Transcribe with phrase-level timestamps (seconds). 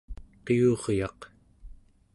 [0.45, 1.19] qiuryaq